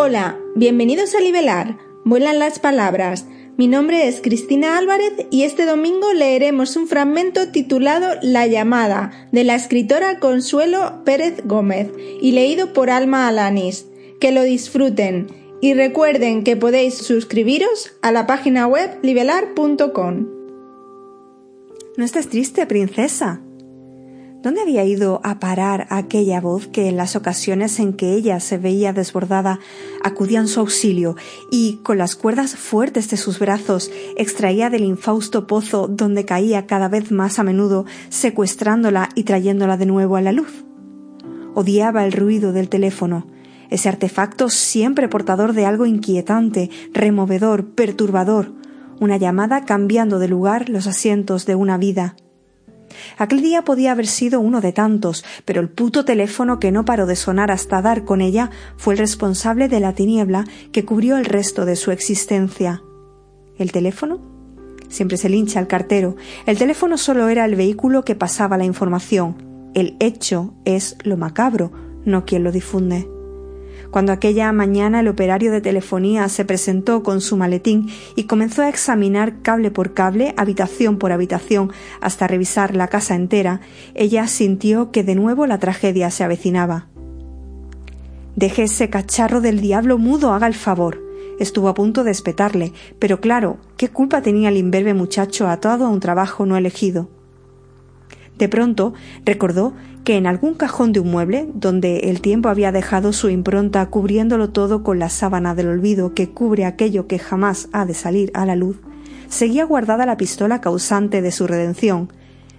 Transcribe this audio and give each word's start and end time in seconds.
Hola, 0.00 0.38
bienvenidos 0.54 1.16
a 1.16 1.20
Libelar. 1.20 1.76
Vuelan 2.04 2.38
las 2.38 2.60
palabras. 2.60 3.26
Mi 3.56 3.66
nombre 3.66 4.06
es 4.06 4.20
Cristina 4.20 4.78
Álvarez 4.78 5.26
y 5.32 5.42
este 5.42 5.66
domingo 5.66 6.12
leeremos 6.12 6.76
un 6.76 6.86
fragmento 6.86 7.48
titulado 7.48 8.14
La 8.22 8.46
llamada 8.46 9.28
de 9.32 9.42
la 9.42 9.56
escritora 9.56 10.20
Consuelo 10.20 11.02
Pérez 11.04 11.42
Gómez 11.44 11.90
y 12.20 12.30
leído 12.30 12.72
por 12.72 12.90
Alma 12.90 13.26
Alanis. 13.26 13.86
Que 14.20 14.30
lo 14.30 14.44
disfruten 14.44 15.26
y 15.60 15.74
recuerden 15.74 16.44
que 16.44 16.56
podéis 16.56 16.94
suscribiros 16.94 17.90
a 18.00 18.12
la 18.12 18.28
página 18.28 18.68
web 18.68 19.00
libelar.com. 19.02 20.28
No 21.96 22.04
estés 22.04 22.28
triste, 22.28 22.66
princesa, 22.66 23.40
¿Dónde 24.40 24.60
había 24.60 24.84
ido 24.84 25.20
a 25.24 25.40
parar 25.40 25.88
aquella 25.90 26.40
voz 26.40 26.68
que 26.68 26.88
en 26.88 26.96
las 26.96 27.16
ocasiones 27.16 27.80
en 27.80 27.92
que 27.92 28.14
ella 28.14 28.38
se 28.38 28.56
veía 28.56 28.92
desbordada 28.92 29.58
acudía 30.04 30.38
en 30.38 30.46
su 30.46 30.60
auxilio 30.60 31.16
y, 31.50 31.80
con 31.82 31.98
las 31.98 32.14
cuerdas 32.14 32.54
fuertes 32.54 33.10
de 33.10 33.16
sus 33.16 33.40
brazos, 33.40 33.90
extraía 34.16 34.70
del 34.70 34.84
infausto 34.84 35.48
pozo 35.48 35.88
donde 35.88 36.24
caía 36.24 36.66
cada 36.66 36.88
vez 36.88 37.10
más 37.10 37.40
a 37.40 37.42
menudo, 37.42 37.84
secuestrándola 38.10 39.08
y 39.16 39.24
trayéndola 39.24 39.76
de 39.76 39.86
nuevo 39.86 40.14
a 40.14 40.20
la 40.20 40.30
luz? 40.30 40.64
Odiaba 41.54 42.04
el 42.04 42.12
ruido 42.12 42.52
del 42.52 42.68
teléfono, 42.68 43.26
ese 43.70 43.88
artefacto 43.88 44.50
siempre 44.50 45.08
portador 45.08 45.52
de 45.52 45.66
algo 45.66 45.84
inquietante, 45.84 46.70
removedor, 46.92 47.70
perturbador, 47.70 48.52
una 49.00 49.16
llamada 49.16 49.64
cambiando 49.64 50.20
de 50.20 50.28
lugar 50.28 50.68
los 50.68 50.86
asientos 50.86 51.44
de 51.44 51.56
una 51.56 51.76
vida. 51.76 52.14
Aquel 53.16 53.42
día 53.42 53.62
podía 53.62 53.92
haber 53.92 54.06
sido 54.06 54.40
uno 54.40 54.60
de 54.60 54.72
tantos, 54.72 55.24
pero 55.44 55.60
el 55.60 55.68
puto 55.68 56.04
teléfono 56.04 56.58
que 56.58 56.72
no 56.72 56.84
paró 56.84 57.06
de 57.06 57.16
sonar 57.16 57.50
hasta 57.50 57.82
dar 57.82 58.04
con 58.04 58.20
ella 58.20 58.50
fue 58.76 58.94
el 58.94 58.98
responsable 58.98 59.68
de 59.68 59.80
la 59.80 59.94
tiniebla 59.94 60.44
que 60.72 60.84
cubrió 60.84 61.16
el 61.16 61.24
resto 61.24 61.64
de 61.64 61.76
su 61.76 61.90
existencia. 61.90 62.82
¿El 63.58 63.72
teléfono? 63.72 64.20
Siempre 64.88 65.18
se 65.18 65.28
lincha 65.28 65.58
al 65.58 65.66
cartero. 65.66 66.16
El 66.46 66.56
teléfono 66.56 66.96
solo 66.96 67.28
era 67.28 67.44
el 67.44 67.56
vehículo 67.56 68.04
que 68.04 68.14
pasaba 68.14 68.56
la 68.56 68.64
información. 68.64 69.36
El 69.74 69.96
hecho 70.00 70.54
es 70.64 70.96
lo 71.02 71.16
macabro, 71.16 71.72
no 72.04 72.24
quien 72.24 72.44
lo 72.44 72.52
difunde 72.52 73.06
cuando 73.90 74.12
aquella 74.12 74.52
mañana 74.52 75.00
el 75.00 75.08
operario 75.08 75.50
de 75.50 75.60
telefonía 75.60 76.28
se 76.28 76.44
presentó 76.44 77.02
con 77.02 77.20
su 77.20 77.36
maletín 77.36 77.88
y 78.16 78.24
comenzó 78.24 78.62
a 78.62 78.68
examinar 78.68 79.42
cable 79.42 79.70
por 79.70 79.94
cable, 79.94 80.34
habitación 80.36 80.98
por 80.98 81.12
habitación, 81.12 81.72
hasta 82.00 82.26
revisar 82.26 82.76
la 82.76 82.88
casa 82.88 83.14
entera, 83.14 83.60
ella 83.94 84.26
sintió 84.26 84.90
que 84.90 85.04
de 85.04 85.14
nuevo 85.14 85.46
la 85.46 85.58
tragedia 85.58 86.10
se 86.10 86.24
avecinaba. 86.24 86.88
Deje 88.36 88.64
ese 88.64 88.88
cacharro 88.88 89.40
del 89.40 89.60
diablo 89.60 89.98
mudo, 89.98 90.32
haga 90.32 90.46
el 90.46 90.54
favor. 90.54 91.02
Estuvo 91.40 91.68
a 91.68 91.74
punto 91.74 92.04
de 92.04 92.10
espetarle, 92.10 92.72
pero 92.98 93.20
claro, 93.20 93.58
¿qué 93.76 93.88
culpa 93.88 94.22
tenía 94.22 94.48
el 94.48 94.56
imberbe 94.56 94.94
muchacho 94.94 95.48
atado 95.48 95.86
a 95.86 95.88
un 95.88 96.00
trabajo 96.00 96.46
no 96.46 96.56
elegido? 96.56 97.17
De 98.38 98.48
pronto 98.48 98.94
recordó 99.24 99.74
que 100.04 100.16
en 100.16 100.26
algún 100.26 100.54
cajón 100.54 100.92
de 100.92 101.00
un 101.00 101.10
mueble, 101.10 101.48
donde 101.52 101.98
el 102.10 102.20
tiempo 102.20 102.48
había 102.48 102.72
dejado 102.72 103.12
su 103.12 103.28
impronta 103.28 103.84
cubriéndolo 103.86 104.50
todo 104.50 104.82
con 104.82 104.98
la 104.98 105.08
sábana 105.08 105.54
del 105.54 105.68
olvido 105.68 106.14
que 106.14 106.30
cubre 106.30 106.64
aquello 106.64 107.06
que 107.06 107.18
jamás 107.18 107.68
ha 107.72 107.84
de 107.84 107.94
salir 107.94 108.30
a 108.34 108.46
la 108.46 108.56
luz, 108.56 108.78
seguía 109.28 109.64
guardada 109.64 110.06
la 110.06 110.16
pistola 110.16 110.60
causante 110.60 111.20
de 111.20 111.32
su 111.32 111.46
redención, 111.46 112.12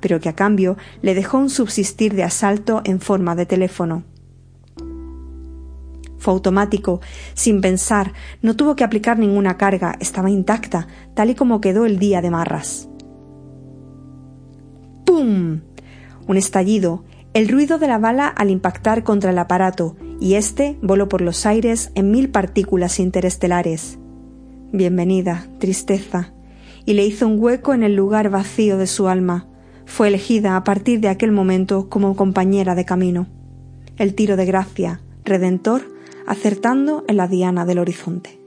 pero 0.00 0.20
que 0.20 0.28
a 0.28 0.34
cambio 0.34 0.76
le 1.00 1.14
dejó 1.14 1.38
un 1.38 1.48
subsistir 1.48 2.14
de 2.14 2.24
asalto 2.24 2.82
en 2.84 3.00
forma 3.00 3.34
de 3.34 3.46
teléfono. 3.46 4.04
Fue 6.18 6.34
automático, 6.34 7.00
sin 7.34 7.60
pensar, 7.60 8.12
no 8.42 8.54
tuvo 8.54 8.76
que 8.76 8.84
aplicar 8.84 9.18
ninguna 9.18 9.56
carga, 9.56 9.96
estaba 9.98 10.30
intacta, 10.30 10.86
tal 11.14 11.30
y 11.30 11.34
como 11.34 11.60
quedó 11.60 11.86
el 11.86 11.98
día 11.98 12.20
de 12.20 12.30
Marras. 12.30 12.88
Un 15.22 16.36
estallido, 16.36 17.04
el 17.32 17.48
ruido 17.48 17.78
de 17.78 17.86
la 17.86 17.98
bala 17.98 18.28
al 18.28 18.50
impactar 18.50 19.04
contra 19.04 19.30
el 19.30 19.38
aparato, 19.38 19.96
y 20.20 20.34
éste 20.34 20.76
voló 20.82 21.08
por 21.08 21.20
los 21.20 21.46
aires 21.46 21.92
en 21.94 22.10
mil 22.10 22.28
partículas 22.30 22.98
interestelares. 23.00 23.98
Bienvenida, 24.72 25.46
tristeza, 25.58 26.32
y 26.84 26.94
le 26.94 27.06
hizo 27.06 27.26
un 27.26 27.38
hueco 27.38 27.72
en 27.72 27.82
el 27.82 27.94
lugar 27.94 28.30
vacío 28.30 28.78
de 28.78 28.86
su 28.86 29.08
alma. 29.08 29.46
Fue 29.86 30.08
elegida 30.08 30.56
a 30.56 30.64
partir 30.64 31.00
de 31.00 31.08
aquel 31.08 31.32
momento 31.32 31.88
como 31.88 32.16
compañera 32.16 32.74
de 32.74 32.84
camino. 32.84 33.28
El 33.98 34.14
tiro 34.14 34.36
de 34.36 34.46
gracia, 34.46 35.00
redentor, 35.24 35.82
acertando 36.26 37.04
en 37.08 37.16
la 37.16 37.28
diana 37.28 37.64
del 37.64 37.78
horizonte. 37.78 38.40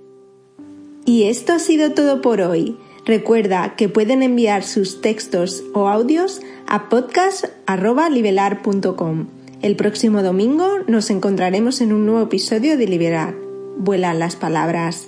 Y 1.06 1.24
esto 1.24 1.54
ha 1.54 1.60
sido 1.60 1.92
todo 1.92 2.22
por 2.22 2.42
hoy. 2.42 2.78
Recuerda 3.06 3.76
que 3.76 3.88
pueden 3.88 4.24
enviar 4.24 4.64
sus 4.64 5.02
textos 5.02 5.64
o 5.74 5.88
audios 5.88 6.42
a 6.68 6.90
podcast.libelar.com. 6.90 9.28
El 9.62 9.76
próximo 9.76 10.24
domingo 10.24 10.80
nos 10.88 11.12
encontraremos 11.12 11.82
en 11.82 11.94
un 11.94 12.06
nuevo 12.06 12.24
episodio 12.24 12.78
de 12.78 12.88
Liberar. 12.88 13.36
Vuelan 13.78 14.20
las 14.20 14.36
palabras. 14.36 15.08